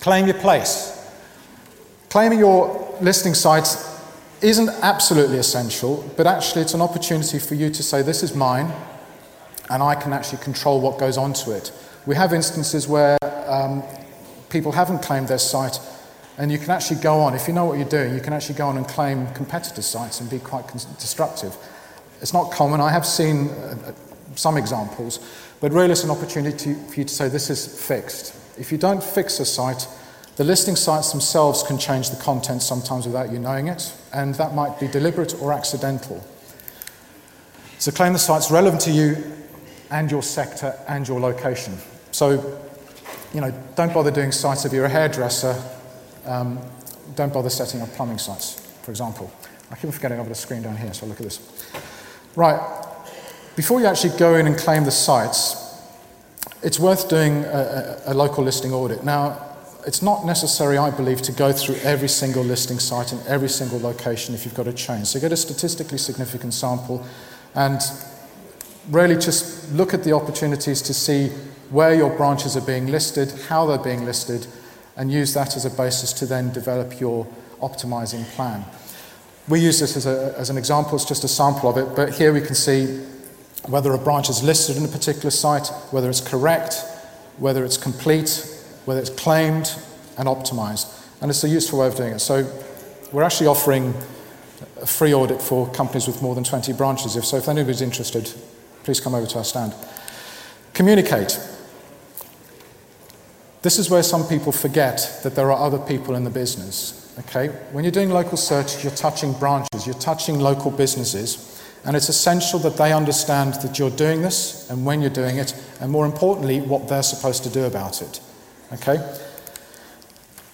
Claim 0.00 0.26
your 0.26 0.38
place. 0.38 0.98
Claiming 2.10 2.38
your 2.38 2.96
listing 3.00 3.34
site 3.34 3.76
isn't 4.42 4.68
absolutely 4.82 5.38
essential, 5.38 6.08
but 6.16 6.26
actually 6.26 6.62
it's 6.62 6.74
an 6.74 6.80
opportunity 6.80 7.38
for 7.38 7.54
you 7.54 7.70
to 7.70 7.82
say, 7.82 8.02
This 8.02 8.22
is 8.22 8.34
mine, 8.34 8.72
and 9.70 9.82
I 9.82 9.94
can 9.94 10.12
actually 10.12 10.42
control 10.42 10.80
what 10.80 10.98
goes 10.98 11.16
onto 11.16 11.52
it. 11.52 11.72
We 12.04 12.16
have 12.16 12.32
instances 12.32 12.88
where 12.88 13.16
um, 13.46 13.82
people 14.50 14.72
haven't 14.72 15.02
claimed 15.02 15.28
their 15.28 15.38
site, 15.38 15.78
and 16.38 16.50
you 16.50 16.58
can 16.58 16.70
actually 16.70 17.00
go 17.00 17.20
on, 17.20 17.34
if 17.34 17.46
you 17.46 17.54
know 17.54 17.64
what 17.64 17.78
you're 17.78 17.88
doing, 17.88 18.14
you 18.14 18.20
can 18.20 18.32
actually 18.32 18.54
go 18.54 18.66
on 18.66 18.76
and 18.76 18.88
claim 18.88 19.26
competitor 19.34 19.82
sites 19.82 20.20
and 20.20 20.30
be 20.30 20.38
quite 20.38 20.66
destructive. 20.98 21.56
It's 22.20 22.32
not 22.32 22.50
common. 22.52 22.80
I 22.80 22.90
have 22.90 23.04
seen 23.04 23.48
uh, 23.48 23.76
uh, 23.86 23.92
some 24.34 24.56
examples, 24.56 25.18
but 25.60 25.72
really 25.72 25.92
it's 25.92 26.04
an 26.04 26.10
opportunity 26.10 26.74
for 26.74 26.94
you 26.94 27.04
to 27.04 27.12
say 27.12 27.28
this 27.28 27.50
is 27.50 27.86
fixed. 27.86 28.34
If 28.58 28.72
you 28.72 28.78
don't 28.78 29.02
fix 29.02 29.40
a 29.40 29.44
site, 29.44 29.86
the 30.36 30.44
listing 30.44 30.76
sites 30.76 31.10
themselves 31.10 31.62
can 31.62 31.78
change 31.78 32.10
the 32.10 32.16
content 32.16 32.62
sometimes 32.62 33.06
without 33.06 33.30
you 33.30 33.38
knowing 33.38 33.68
it, 33.68 33.94
and 34.14 34.34
that 34.36 34.54
might 34.54 34.80
be 34.80 34.88
deliberate 34.88 35.34
or 35.40 35.52
accidental. 35.52 36.24
So 37.78 37.90
claim 37.90 38.12
the 38.12 38.18
site's 38.18 38.50
relevant 38.50 38.82
to 38.82 38.90
you 38.90 39.16
and 39.90 40.10
your 40.10 40.22
sector 40.22 40.74
and 40.88 41.06
your 41.06 41.20
location. 41.20 41.76
So 42.12 42.58
you 43.34 43.40
know, 43.40 43.52
don't 43.76 43.92
bother 43.92 44.10
doing 44.10 44.32
sites 44.32 44.64
if 44.64 44.72
you're 44.72 44.84
a 44.84 44.90
hairdresser. 44.90 45.60
Um, 46.24 46.58
don't 47.14 47.32
bother 47.32 47.50
setting 47.50 47.80
up 47.82 47.88
plumbing 47.90 48.18
sites, 48.18 48.60
for 48.82 48.90
example. 48.90 49.32
I 49.70 49.76
keep 49.76 49.92
forgetting 49.92 50.20
over 50.20 50.28
the 50.28 50.34
screen 50.34 50.62
down 50.62 50.76
here, 50.76 50.92
so 50.94 51.06
look 51.06 51.18
at 51.18 51.24
this. 51.24 51.40
Right, 52.36 52.60
before 53.56 53.80
you 53.80 53.86
actually 53.86 54.16
go 54.18 54.36
in 54.36 54.46
and 54.46 54.56
claim 54.56 54.84
the 54.84 54.90
sites, 54.90 55.56
it's 56.62 56.78
worth 56.78 57.08
doing 57.08 57.44
a, 57.44 58.00
a, 58.06 58.12
a 58.12 58.14
local 58.14 58.44
listing 58.44 58.72
audit. 58.72 59.04
Now, 59.04 59.52
it's 59.86 60.02
not 60.02 60.24
necessary, 60.24 60.78
I 60.78 60.90
believe, 60.90 61.22
to 61.22 61.32
go 61.32 61.52
through 61.52 61.76
every 61.82 62.08
single 62.08 62.44
listing 62.44 62.78
site 62.78 63.12
in 63.12 63.18
every 63.26 63.48
single 63.48 63.80
location 63.80 64.34
if 64.34 64.44
you've 64.44 64.54
got 64.54 64.68
a 64.68 64.72
chain. 64.72 65.04
So 65.04 65.20
get 65.20 65.32
a 65.32 65.36
statistically 65.36 65.98
significant 65.98 66.54
sample 66.54 67.04
and 67.54 67.80
really 68.90 69.16
just 69.16 69.72
look 69.72 69.92
at 69.92 70.04
the 70.04 70.12
opportunities 70.12 70.82
to 70.82 70.94
see 70.94 71.28
where 71.70 71.94
your 71.94 72.16
branches 72.16 72.56
are 72.56 72.62
being 72.62 72.88
listed, 72.88 73.32
how 73.48 73.66
they're 73.66 73.78
being 73.78 74.04
listed, 74.04 74.46
and 74.96 75.10
use 75.10 75.34
that 75.34 75.56
as 75.56 75.64
a 75.64 75.70
basis 75.70 76.12
to 76.14 76.26
then 76.26 76.52
develop 76.52 77.00
your 77.00 77.26
optimizing 77.60 78.24
plan. 78.34 78.64
We 79.48 79.60
use 79.60 79.80
this 79.80 79.96
as, 79.96 80.06
a, 80.06 80.34
as 80.38 80.50
an 80.50 80.58
example, 80.58 80.94
it's 80.94 81.04
just 81.04 81.24
a 81.24 81.28
sample 81.28 81.68
of 81.68 81.76
it, 81.76 81.96
but 81.96 82.14
here 82.14 82.32
we 82.32 82.40
can 82.40 82.54
see 82.54 83.04
whether 83.66 83.92
a 83.92 83.98
branch 83.98 84.28
is 84.28 84.42
listed 84.42 84.76
in 84.76 84.84
a 84.84 84.88
particular 84.88 85.30
site, 85.30 85.68
whether 85.90 86.10
it's 86.10 86.20
correct, 86.20 86.84
whether 87.38 87.64
it's 87.64 87.76
complete, 87.76 88.46
whether 88.84 89.00
it's 89.00 89.10
claimed 89.10 89.74
and 90.18 90.28
optimized. 90.28 90.98
And 91.20 91.30
it's 91.30 91.44
a 91.44 91.48
useful 91.48 91.80
way 91.80 91.86
of 91.86 91.96
doing 91.96 92.14
it. 92.14 92.18
So 92.18 92.50
we're 93.12 93.22
actually 93.22 93.46
offering 93.46 93.94
a 94.80 94.86
free 94.86 95.14
audit 95.14 95.40
for 95.40 95.70
companies 95.70 96.06
with 96.06 96.22
more 96.22 96.34
than 96.34 96.44
20 96.44 96.72
branches. 96.72 97.16
If 97.16 97.24
so, 97.24 97.36
if 97.36 97.48
anybody's 97.48 97.82
interested, 97.82 98.32
please 98.82 99.00
come 99.00 99.14
over 99.14 99.26
to 99.26 99.38
our 99.38 99.44
stand. 99.44 99.74
Communicate. 100.74 101.38
This 103.62 103.78
is 103.78 103.88
where 103.88 104.02
some 104.02 104.26
people 104.26 104.52
forget 104.52 105.20
that 105.22 105.34
there 105.34 105.50
are 105.52 105.66
other 105.66 105.78
people 105.78 106.14
in 106.14 106.24
the 106.24 106.30
business. 106.30 107.14
Okay? 107.20 107.48
When 107.72 107.84
you're 107.84 107.92
doing 107.92 108.10
local 108.10 108.36
search, 108.36 108.82
you're 108.82 108.92
touching 108.92 109.32
branches, 109.34 109.86
you're 109.86 109.94
touching 109.94 110.40
local 110.40 110.70
businesses, 110.70 111.62
and 111.84 111.96
it's 111.96 112.08
essential 112.08 112.58
that 112.60 112.76
they 112.76 112.92
understand 112.92 113.54
that 113.54 113.78
you're 113.78 113.90
doing 113.90 114.22
this 114.22 114.68
and 114.70 114.84
when 114.84 115.00
you're 115.00 115.10
doing 115.10 115.38
it, 115.38 115.54
and 115.80 115.90
more 115.90 116.06
importantly, 116.06 116.60
what 116.60 116.88
they're 116.88 117.02
supposed 117.02 117.42
to 117.44 117.50
do 117.50 117.64
about 117.64 118.02
it. 118.02 118.20
Okay? 118.72 118.96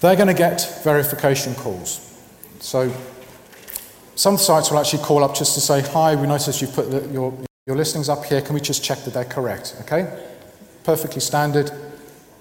They're 0.01 0.17
going 0.17 0.29
to 0.29 0.35
get 0.35 0.83
verification 0.85 1.55
calls. 1.55 2.05
So 2.61 2.93
some 4.15 4.37
sites 4.37 4.71
will 4.71 4.79
actually 4.79 5.03
call 5.03 5.25
up 5.25 5.35
just 5.35 5.55
to 5.55 5.61
say, 5.61 5.81
Hi, 5.93 6.15
we 6.15 6.27
noticed 6.27 6.61
you've 6.61 6.75
put 6.75 6.91
the, 6.91 7.07
your, 7.13 7.33
your 7.67 7.77
listings 7.77 8.09
up 8.09 8.25
here. 8.25 8.43
Can 8.43 8.55
we 8.55 8.61
just 8.61 8.83
check 8.85 8.99
that 9.05 9.15
they're 9.15 9.25
correct? 9.25 9.77
Okay? 9.83 10.09
perfectly 10.89 11.21
standard. 11.21 11.71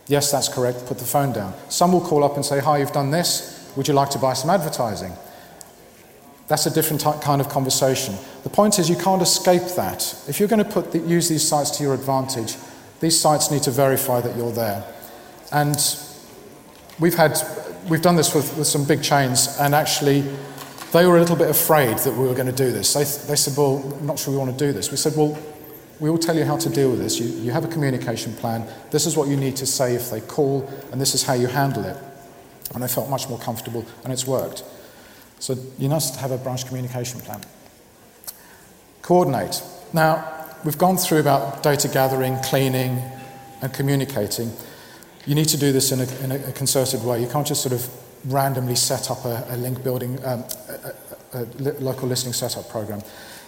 Yes, 0.08 0.32
that's 0.32 0.48
correct, 0.48 0.86
put 0.86 1.00
the 1.00 1.06
phone 1.06 1.34
down. 1.34 1.54
Some 1.70 1.92
will 1.92 2.02
call 2.02 2.24
up 2.24 2.36
and 2.36 2.46
say, 2.46 2.60
Hi, 2.60 2.78
you've 2.78 2.92
done 2.92 3.12
this. 3.12 3.72
Would 3.76 3.88
you 3.88 3.94
like 3.94 4.10
to 4.12 4.20
buy 4.20 4.34
some 4.34 4.50
advertising? 4.50 5.14
That's 6.48 6.66
a 6.66 6.72
different 6.72 7.02
ty- 7.02 7.20
kind 7.20 7.42
of 7.42 7.50
conversation. 7.50 8.16
The 8.44 8.50
point 8.50 8.80
is, 8.80 8.90
you 8.90 8.96
can't 8.96 9.22
escape 9.22 9.76
that. 9.76 10.16
If 10.28 10.40
you're 10.40 10.48
going 10.48 10.64
to 10.64 10.82
the, 10.82 11.00
use 11.00 11.28
these 11.28 11.46
sites 11.46 11.72
to 11.72 11.84
your 11.84 11.94
advantage, 11.94 12.56
these 13.02 13.20
sites 13.20 13.52
need 13.52 13.64
to 13.64 13.72
verify 13.72 14.22
that 14.22 14.36
you're 14.38 14.52
there. 14.52 14.84
And 15.52 15.76
we've 17.00 17.16
had, 17.16 17.38
we've 17.90 18.02
done 18.02 18.16
this 18.16 18.34
with, 18.34 18.58
with 18.58 18.68
some 18.68 18.86
big 18.86 19.04
chains, 19.04 19.58
and 19.60 19.76
actually, 19.76 20.24
they 20.94 21.06
were 21.06 21.18
a 21.18 21.20
little 21.20 21.36
bit 21.36 21.50
afraid 21.50 21.98
that 22.00 22.14
we 22.14 22.26
were 22.26 22.34
going 22.34 22.48
to 22.48 22.54
do 22.54 22.72
this. 22.72 22.94
They, 22.94 23.04
they 23.28 23.36
said, 23.36 23.58
Well, 23.58 23.84
I'm 24.00 24.06
not 24.06 24.18
sure 24.18 24.32
we 24.32 24.40
want 24.40 24.58
to 24.58 24.66
do 24.66 24.72
this. 24.72 24.90
We 24.90 24.98
said, 24.98 25.18
Well, 25.18 25.38
we 26.00 26.10
will 26.10 26.18
tell 26.18 26.36
you 26.36 26.46
how 26.46 26.58
to 26.58 26.70
deal 26.70 26.92
with 26.92 27.00
this. 27.00 27.20
You, 27.20 27.28
you 27.28 27.52
have 27.52 27.66
a 27.66 27.68
communication 27.68 28.34
plan. 28.36 28.68
This 28.92 29.06
is 29.06 29.18
what 29.18 29.28
you 29.28 29.36
need 29.36 29.56
to 29.58 29.66
say 29.66 29.96
if 29.96 30.12
they 30.12 30.22
call, 30.22 30.70
and 30.92 31.02
this 31.02 31.16
is 31.16 31.24
how 31.24 31.34
you 31.34 31.48
handle 31.48 31.86
it. 31.86 31.98
And 32.76 32.84
I 32.84 32.88
felt 32.88 33.10
much 33.10 33.30
more 33.30 33.40
comfortable, 33.40 33.86
and 34.04 34.14
it's 34.14 34.28
worked. 34.28 34.64
So 35.40 35.56
you 35.78 35.90
must 35.90 36.18
have 36.18 36.32
a 36.32 36.38
branch 36.38 36.68
communication 36.68 37.20
plan. 37.22 37.42
Coordinate. 39.02 39.62
Now, 39.94 40.46
we've 40.64 40.78
gone 40.78 40.98
through 40.98 41.20
about 41.20 41.64
data 41.64 41.88
gathering, 41.88 42.38
cleaning, 42.44 43.02
and 43.62 43.74
communicating. 43.74 44.52
You 45.26 45.36
need 45.36 45.48
to 45.50 45.58
do 45.58 45.72
this 45.72 45.92
in 45.92 46.02
a, 46.02 46.24
in 46.24 46.32
a 46.32 46.52
concerted 46.52 47.04
way. 47.04 47.22
You 47.22 47.28
can't 47.28 47.48
just 47.48 47.62
sort 47.62 47.74
of 47.74 47.90
randomly 48.26 48.76
set 48.76 49.10
up 49.10 49.26
a, 49.26 49.46
a 49.50 49.58
link 49.58 49.84
building, 49.84 50.24
um, 50.26 50.44
a, 50.70 51.40
a, 51.40 51.44
a 51.44 51.72
local 51.80 52.08
listening 52.08 52.34
setup 52.34 52.70
program. 52.70 53.02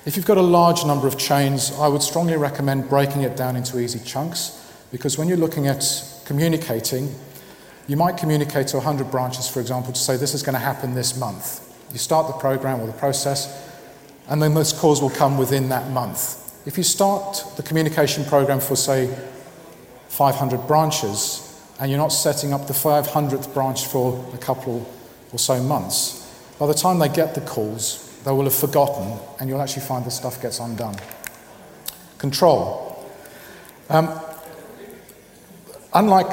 If 0.05 0.15
you've 0.15 0.25
got 0.25 0.37
a 0.37 0.41
large 0.41 0.85
number 0.85 1.07
of 1.07 1.17
chains, 1.17 1.73
I 1.73 1.89
would 1.89 2.01
strongly 2.01 2.37
recommend 2.37 2.87
breaking 2.87 3.23
it 3.23 3.35
down 3.35 3.57
into 3.57 3.79
easy 3.79 3.99
chunks 3.99 4.73
because 4.93 5.17
when 5.17 5.27
you're 5.27 5.37
looking 5.37 5.67
at 5.67 5.83
communicating, 6.25 7.13
you 7.87 7.97
might 7.97 8.15
communicate 8.15 8.67
to 8.67 8.77
100 8.77 9.11
branches, 9.11 9.49
for 9.49 9.59
example, 9.59 9.91
to 9.91 9.99
say 9.99 10.15
this 10.15 10.33
is 10.33 10.41
going 10.41 10.53
to 10.53 10.59
happen 10.59 10.93
this 10.93 11.17
month. 11.17 11.65
You 11.91 11.97
start 11.97 12.27
the 12.27 12.39
program 12.39 12.79
or 12.79 12.87
the 12.87 12.93
process, 12.93 13.67
and 14.29 14.41
then 14.41 14.53
those 14.53 14.71
calls 14.71 15.01
will 15.01 15.09
come 15.09 15.37
within 15.37 15.67
that 15.69 15.89
month. 15.91 16.65
If 16.65 16.77
you 16.77 16.83
start 16.83 17.43
the 17.57 17.63
communication 17.63 18.23
program 18.23 18.61
for, 18.61 18.77
say, 18.77 19.13
500 20.07 20.65
branches, 20.65 21.45
and 21.79 21.91
you're 21.91 21.99
not 21.99 22.13
setting 22.13 22.53
up 22.53 22.67
the 22.67 22.73
500th 22.73 23.53
branch 23.53 23.85
for 23.87 24.25
a 24.33 24.37
couple 24.37 24.89
or 25.33 25.39
so 25.39 25.61
months, 25.61 26.25
by 26.57 26.67
the 26.67 26.73
time 26.73 26.99
they 26.99 27.09
get 27.09 27.35
the 27.35 27.41
calls, 27.41 28.08
they 28.23 28.31
will 28.31 28.43
have 28.43 28.55
forgotten, 28.55 29.17
and 29.39 29.49
you'll 29.49 29.61
actually 29.61 29.83
find 29.83 30.05
the 30.05 30.11
stuff 30.11 30.41
gets 30.41 30.59
undone. 30.59 30.95
Control. 32.17 33.07
Um, 33.89 34.19
unlike 35.93 36.27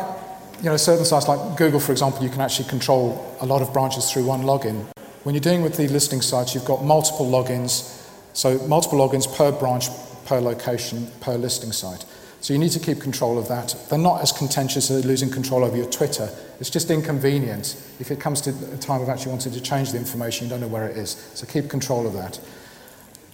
you 0.59 0.71
know, 0.71 0.77
certain 0.77 1.05
sites 1.05 1.29
like 1.29 1.57
Google, 1.57 1.81
for 1.81 1.93
example, 1.93 2.23
you 2.23 2.31
can 2.31 2.41
actually 2.41 2.69
control 2.69 3.37
a 3.41 3.47
lot 3.47 3.63
of 3.63 3.73
branches 3.73 4.11
through 4.11 4.25
one 4.25 4.43
login. 4.43 4.87
When 5.23 5.35
you're 5.35 5.43
dealing 5.43 5.63
with 5.63 5.77
the 5.77 5.89
listing 5.89 6.23
sites, 6.23 6.55
you've 6.55 6.65
got 6.65 6.85
multiple 6.85 7.27
logins, 7.27 8.05
so 8.33 8.59
multiple 8.67 8.99
logins 8.99 9.33
per 9.37 9.53
branch, 9.53 9.89
per 10.25 10.41
location, 10.41 11.11
per 11.21 11.37
listing 11.37 11.73
site. 11.73 12.05
So 12.41 12.53
you 12.53 12.59
need 12.59 12.71
to 12.73 12.81
keep 12.81 13.01
control 13.01 13.39
of 13.39 13.49
that. 13.49 13.75
They're 13.89 13.99
not 13.99 14.23
as 14.23 14.31
contentious 14.31 14.91
as 14.91 15.05
losing 15.05 15.31
control 15.31 15.65
over 15.65 15.77
your 15.77 15.91
Twitter. 15.91 16.31
It's 16.61 16.71
just 16.71 16.91
inconvenient. 16.91 17.77
If 17.99 18.11
it 18.11 18.21
comes 18.21 18.41
to 18.43 18.51
a 18.73 18.77
time 18.77 19.01
of 19.01 19.09
actually 19.09 19.33
wanting 19.33 19.53
to 19.53 19.61
change 19.61 19.93
the 19.93 19.99
information, 19.99 20.47
you 20.47 20.51
don't 20.51 20.61
know 20.61 20.69
where 20.69 20.89
it 20.89 20.97
is. 20.97 21.11
So 21.35 21.47
keep 21.47 21.69
control 21.69 22.07
of 22.07 22.13
that. 22.13 22.39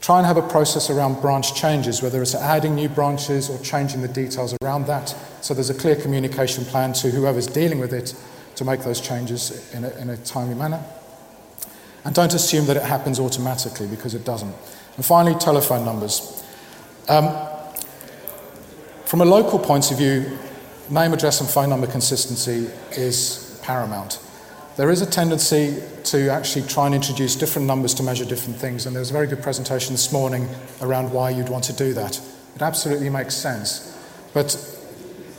Try 0.00 0.18
and 0.18 0.26
have 0.26 0.36
a 0.36 0.42
process 0.42 0.90
around 0.90 1.20
branch 1.20 1.54
changes, 1.54 2.02
whether 2.02 2.22
it's 2.22 2.34
adding 2.34 2.74
new 2.74 2.88
branches 2.88 3.48
or 3.48 3.58
changing 3.58 4.02
the 4.02 4.08
details 4.08 4.56
around 4.62 4.86
that. 4.86 5.14
So 5.42 5.54
there's 5.54 5.70
a 5.70 5.74
clear 5.74 5.94
communication 5.94 6.64
plan 6.64 6.92
to 6.94 7.10
whoever's 7.10 7.46
dealing 7.46 7.78
with 7.78 7.92
it 7.92 8.14
to 8.56 8.64
make 8.64 8.80
those 8.80 9.00
changes 9.00 9.72
in 9.72 9.84
a, 9.84 9.90
in 9.98 10.10
a 10.10 10.16
timely 10.16 10.54
manner. 10.54 10.82
And 12.04 12.14
don't 12.14 12.34
assume 12.34 12.66
that 12.66 12.76
it 12.76 12.82
happens 12.82 13.20
automatically 13.20 13.86
because 13.86 14.14
it 14.14 14.24
doesn't. 14.24 14.52
And 14.96 15.04
finally, 15.04 15.38
telephone 15.38 15.84
numbers. 15.84 16.42
Um, 17.08 17.26
from 19.12 19.20
a 19.20 19.26
local 19.26 19.58
point 19.58 19.90
of 19.90 19.98
view, 19.98 20.38
name, 20.88 21.12
address, 21.12 21.42
and 21.42 21.50
phone 21.50 21.68
number 21.68 21.86
consistency 21.86 22.70
is 22.92 23.60
paramount. 23.62 24.18
There 24.78 24.90
is 24.90 25.02
a 25.02 25.06
tendency 25.06 25.82
to 26.04 26.30
actually 26.30 26.66
try 26.66 26.86
and 26.86 26.94
introduce 26.94 27.36
different 27.36 27.68
numbers 27.68 27.92
to 27.96 28.02
measure 28.02 28.24
different 28.24 28.58
things, 28.58 28.86
and 28.86 28.96
there 28.96 29.02
was 29.02 29.10
a 29.10 29.12
very 29.12 29.26
good 29.26 29.42
presentation 29.42 29.92
this 29.92 30.12
morning 30.12 30.48
around 30.80 31.12
why 31.12 31.28
you'd 31.28 31.50
want 31.50 31.64
to 31.64 31.74
do 31.74 31.92
that. 31.92 32.18
It 32.56 32.62
absolutely 32.62 33.10
makes 33.10 33.34
sense. 33.34 33.94
But 34.32 34.56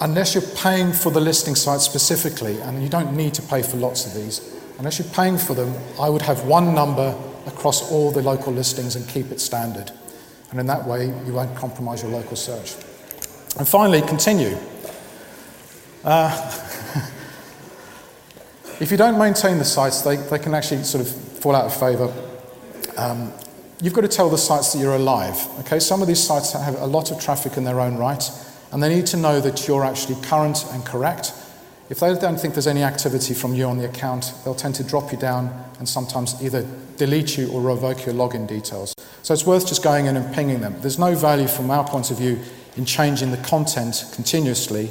unless 0.02 0.36
you're 0.36 0.56
paying 0.56 0.94
for 0.94 1.12
the 1.12 1.20
listing 1.20 1.56
site 1.56 1.82
specifically, 1.82 2.62
and 2.62 2.84
you 2.84 2.90
don't 2.90 3.18
need 3.18 3.34
to 3.34 3.42
pay 3.42 3.64
for 3.64 3.78
lots 3.78 4.06
of 4.06 4.14
these, 4.14 4.54
Unless 4.78 5.00
you're 5.00 5.14
paying 5.14 5.40
for 5.40 5.56
them, 5.56 5.74
I 6.00 6.10
would 6.10 6.22
have 6.22 6.46
one 6.46 6.76
number 6.76 7.18
across 7.48 7.92
all 7.92 8.12
the 8.12 8.22
local 8.22 8.54
listings 8.54 8.96
and 8.96 9.08
keep 9.08 9.32
it 9.32 9.40
standard. 9.40 9.92
And 10.52 10.60
in 10.60 10.68
that 10.68 10.88
way, 10.88 11.08
you 11.26 11.34
won't 11.34 11.56
compromise 11.56 12.04
your 12.04 12.12
local 12.12 12.36
search. 12.36 12.76
And 13.58 13.68
finally, 13.68 14.02
continue. 14.02 14.58
Uh, 16.04 16.32
if 18.80 18.90
you 18.92 18.98
don't 18.98 19.18
maintain 19.18 19.58
the 19.58 19.66
sites, 19.66 20.02
they, 20.02 20.16
they 20.16 20.40
can 20.40 20.54
actually 20.54 20.84
sort 20.84 21.06
of 21.06 21.12
fall 21.40 21.56
out 21.56 21.66
of 21.66 21.74
favour. 21.74 22.14
Um, 22.98 23.32
you've 23.82 23.94
got 23.94 24.02
to 24.02 24.08
tell 24.08 24.30
the 24.30 24.38
sites 24.38 24.74
that 24.74 24.80
you're 24.80 24.96
alive. 24.96 25.48
Okay, 25.60 25.80
some 25.80 26.02
of 26.02 26.08
these 26.08 26.22
sites 26.22 26.54
have 26.54 26.80
a 26.80 26.86
lot 26.86 27.12
of 27.12 27.20
traffic 27.20 27.58
in 27.58 27.64
their 27.64 27.80
own 27.80 27.98
right, 27.98 28.24
and 28.72 28.82
they 28.82 28.94
need 28.94 29.06
to 29.08 29.18
know 29.18 29.40
that 29.40 29.68
you're 29.68 29.86
actually 29.86 30.22
current 30.22 30.66
and 30.72 30.86
correct 30.86 31.34
if 31.90 32.00
they 32.00 32.14
don't 32.16 32.40
think 32.40 32.56
there's 32.56 32.68
any 32.68 32.82
activity 32.82 33.34
from 33.34 33.54
you 33.54 33.66
on 33.66 33.78
the 33.78 33.86
account, 33.86 34.34
they'll 34.44 34.56
tend 34.56 34.74
to 34.76 34.84
drop 34.84 35.12
you 35.12 35.18
down 35.18 35.54
and 35.78 35.88
sometimes 35.88 36.42
either 36.42 36.66
delete 36.98 37.38
you 37.38 37.52
or 37.52 37.62
revoke 37.62 38.06
your 38.06 38.16
login 38.16 38.48
details. 38.48 38.96
So 39.22 39.34
it's 39.34 39.46
worth 39.46 39.68
just 39.68 39.84
going 39.84 40.06
in 40.06 40.16
and 40.16 40.34
pinging 40.34 40.62
them. 40.62 40.76
There's 40.80 40.98
no 40.98 41.14
value 41.14 41.48
from 41.48 41.70
our 41.70 41.88
point 41.88 42.10
of 42.10 42.18
view 42.18 42.40
in 42.76 42.86
changing 42.86 43.32
the 43.32 43.38
content 43.38 44.06
continuously, 44.14 44.90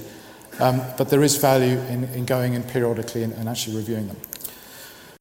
um, 0.60 0.82
but 0.96 1.08
there 1.08 1.22
is 1.22 1.36
value 1.36 1.78
in, 1.88 2.04
in 2.14 2.24
going 2.24 2.54
in 2.54 2.62
periodically 2.62 3.22
and, 3.22 3.32
and 3.34 3.48
actually 3.48 3.76
reviewing 3.76 4.08
them. 4.08 4.16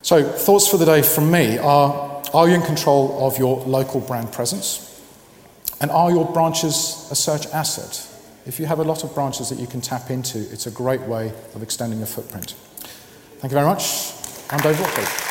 So, 0.02 0.24
thoughts 0.24 0.68
for 0.68 0.78
the 0.78 0.86
day 0.86 1.02
from 1.02 1.32
me 1.32 1.58
are 1.58 2.12
Are 2.34 2.48
you 2.48 2.56
in 2.56 2.62
control 2.62 3.28
of 3.28 3.38
your 3.38 3.60
local 3.66 4.00
brand 4.00 4.32
presence? 4.32 4.88
And 5.82 5.92
are 5.92 6.12
your 6.12 6.32
branches 6.32 7.08
a 7.12 7.16
search 7.16 7.46
asset? 7.48 8.08
If 8.46 8.58
you 8.58 8.68
have 8.68 8.80
a 8.80 8.84
lot 8.84 9.04
of 9.04 9.14
branches 9.14 9.50
that 9.50 9.60
you 9.60 9.68
can 9.68 9.82
tap 9.82 10.10
into, 10.10 10.40
it's 10.40 10.66
a 10.66 10.72
great 10.72 11.02
way 11.02 11.34
of 11.54 11.62
extending 11.62 12.00
your 12.00 12.08
footprint. 12.08 12.56
Thank 13.40 13.52
you 13.52 13.60
very 13.60 13.66
much. 13.66 14.14
I'm 14.50 14.60
Dave 14.60 14.78
Whatley. 14.78 15.31